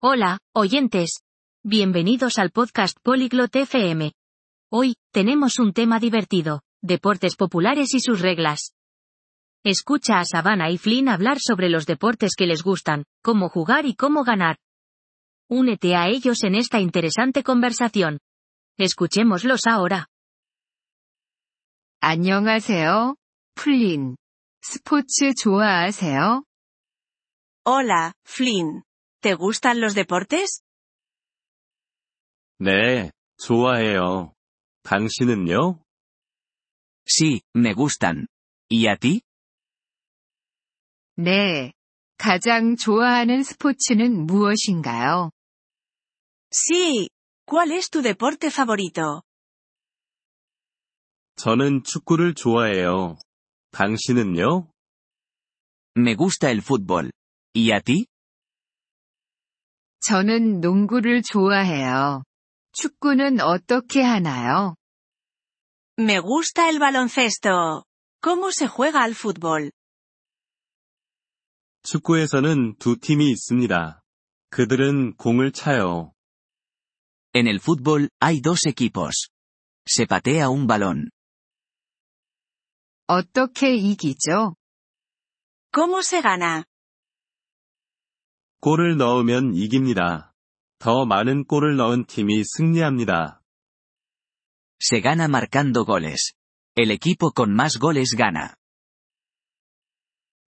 [0.00, 1.22] Hola, oyentes.
[1.64, 4.12] Bienvenidos al podcast Polyglot FM.
[4.70, 8.74] Hoy, tenemos un tema divertido, deportes populares y sus reglas.
[9.64, 13.94] Escucha a Savannah y Flynn hablar sobre los deportes que les gustan, cómo jugar y
[13.94, 14.58] cómo ganar.
[15.50, 18.20] Únete a ellos en esta interesante conversación.
[18.78, 20.06] Escuchémoslos ahora.
[22.00, 23.16] 안녕하세요,
[23.56, 24.16] 플린.
[24.62, 26.44] 스포츠 좋아하세요?
[27.64, 28.84] Hola, Flynn.
[29.20, 30.62] ¿Te gustan los deportes?
[32.60, 34.32] 네, 좋아해요.
[34.84, 35.80] 당신은요?
[37.04, 38.26] Sí, me gustan.
[38.70, 39.22] ¿Y a ti?
[41.16, 41.72] 네.
[42.16, 45.30] 가장 좋아하는 스포츠는 무엇인가요?
[46.50, 47.08] Sí.
[47.44, 49.22] ¿Cuál es tu deporte favorito?
[51.36, 53.16] 저는 축구를 좋아해요.
[53.72, 54.68] 당신은요?
[55.96, 57.10] Me gusta el fútbol.
[57.54, 58.06] ¿Y a ti?
[60.00, 62.22] 저는 농구를 좋아해요.
[62.72, 64.76] 축구는 어떻게 하나요?
[65.98, 67.84] Me gusta el baloncesto.
[68.20, 69.70] ¿Cómo se juega al fútbol?
[71.82, 74.00] 축구에서는 두 팀이 있습니다.
[74.50, 76.12] 그들은 공을 차요.
[77.34, 79.30] En el fútbol, hay dos equipos.
[79.86, 81.10] Se patea un balón.
[83.06, 84.54] 어떻게 이기죠?
[85.72, 86.64] ¿Cómo se gana?
[88.60, 90.34] 골을 넣으면 이깁니다.
[90.78, 93.40] 더 많은 골을 넣은 팀이 승리합니다.
[94.80, 96.34] Se gana marcando goles.
[96.76, 98.54] El equipo con más goles gana.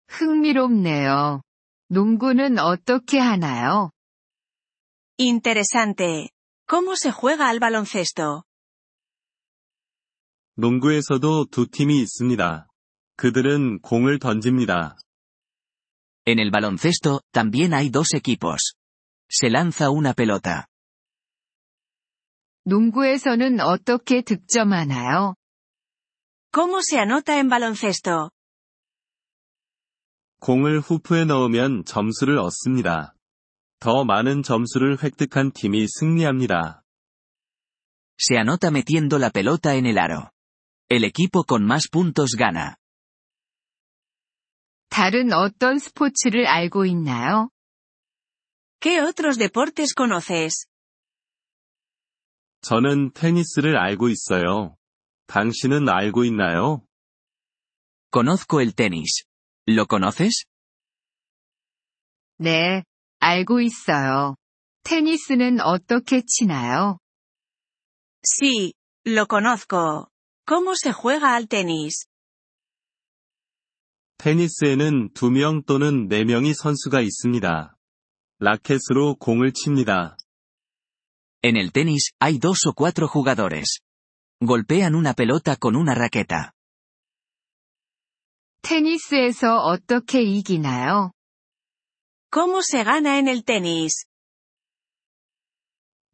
[0.08, 1.42] 흥미롭네요.
[1.88, 3.90] 농구는 어떻게 하나요?
[5.18, 6.30] Interesante.
[6.66, 8.42] ¿Cómo se juega al baloncesto?
[10.56, 12.66] 농구에서도 두 팀이 있습니다.
[13.16, 14.96] 그들은 공을 던집니다.
[16.29, 18.75] En el baloncesto, también hay dos equipos.
[19.29, 20.67] Se lanza una pelota.
[22.65, 25.35] 농구에서는 어떻게 득점하나요?
[26.51, 28.31] ¿Cómo se anota en baloncesto?
[30.39, 33.15] 공을 후프에 넣으면 점수를 얻습니다.
[33.79, 36.83] 더 많은 점수를 획득한 팀이 승리합니다.
[38.17, 40.31] Se anota metiendo la pelota en el aro.
[40.89, 42.77] El equipo con más puntos gana.
[44.90, 47.48] 다른 어떤 스포츠를 알고 있나요?
[48.80, 50.66] ¿Qué otros deportes conoces?
[52.62, 54.76] 저는 테니스를 알고 있어요.
[55.28, 56.82] 당신은 알고 있나요?
[58.12, 59.24] Conozco el tenis.
[59.68, 60.44] ¿Lo conoces?
[62.38, 62.82] 네,
[63.20, 64.34] 알고 있어요.
[64.82, 66.98] 테니스는 어떻게 치나요?
[68.22, 68.72] Sí,
[69.06, 70.08] lo conozco.
[70.46, 72.06] ¿Cómo se juega al tenis?
[74.20, 77.74] 테니스에는 두명 또는 네 명의 선수가 있습니다.
[78.38, 80.18] 라켓으로 공을 칩니다.
[81.42, 83.80] En el tenis, hay dos o cuatro jugadores.
[84.44, 86.52] Golpean una pelota con una raqueta.
[88.60, 91.12] 테니스에서 어떻게 이기나요?
[92.30, 94.04] ¿Cómo se gana en el tenis?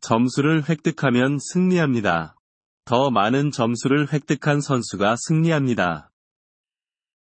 [0.01, 2.37] 점수를 획득하면 승리합니다.
[2.85, 6.13] 더 많은 점수를 획득한 선수가 승리합니다.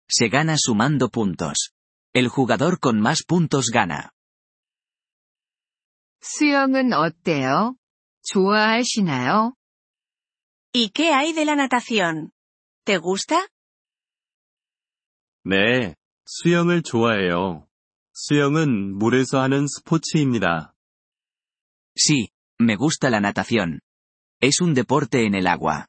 [0.09, 1.73] Se gana sumando puntos.
[2.13, 4.11] El jugador con más puntos gana.
[6.21, 7.75] 수영은 어때요?
[8.21, 9.55] 좋아하시나요?
[10.73, 12.31] ¿Y qué hay de la natación?
[12.85, 13.47] ¿Te gusta?
[15.43, 15.95] 네,
[16.25, 17.67] 수영을 좋아해요.
[18.13, 20.73] 수영은 물에서 하는 스포츠입니다.
[21.95, 23.81] Sí, me gusta la natación.
[24.39, 25.87] Es un deporte en el agua.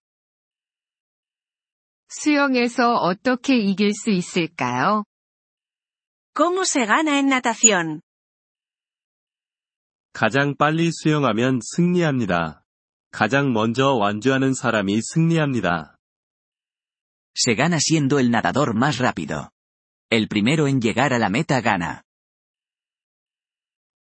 [2.10, 5.04] 수영에서 어떻게 이길 수 있을까요?
[6.34, 8.02] ¿Cómo se gana en natación?
[10.14, 12.64] 가장 빨리 수영하면 승리합니다.
[13.12, 15.98] 가장 먼저 완주하는 사람이 승리합니다.
[17.36, 19.52] Se gana siendo el nadador más rápido.
[20.12, 22.02] El primero en llegar a la meta gana.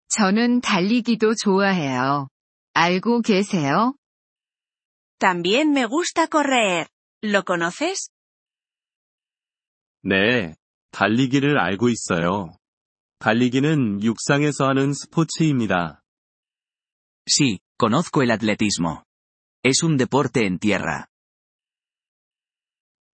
[0.10, 2.30] 저는 달리기도 좋아해요.
[2.74, 3.96] 알고 계세요?
[5.20, 6.88] También me gusta correr.
[7.26, 8.12] ¿Lo conoces?
[10.04, 10.54] 네,
[10.92, 12.56] 달리기를 알고 있어요.
[13.18, 16.04] 달리기는 육상에서 하는 스포츠입니다.
[17.28, 19.04] Sí, conozco el atletismo.
[19.64, 21.08] Es un deporte en tierra.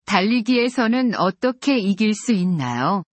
[0.05, 3.05] 달리기에서는 어떻게 이길 수 있나요?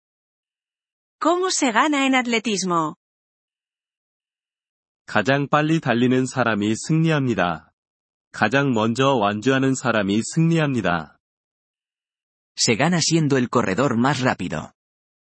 [1.21, 2.97] ¿Cómo se gana en atletismo?
[5.07, 7.68] 가장 빨리 달리는 사람이 승리합니다.
[8.33, 11.17] 가장 먼저 완주하는 사람이 승리합니다.
[12.57, 14.73] Se gana siendo el corredor más rápido.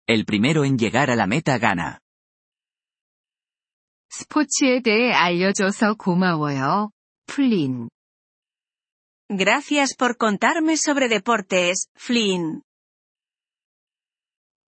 [0.06, 1.99] El primero en llegar a la meta gana.
[4.11, 6.91] 스포츠에 대해 알려줘서 고마워요.
[7.27, 7.89] 플린.
[9.29, 12.62] Gracias por contarme sobre deportes, Flynn.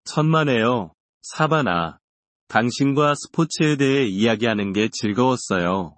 [0.06, 2.00] 천만에요, 사바나.
[2.48, 5.98] 당신과 스포츠에 대해 이야기하는 게 즐거웠어요.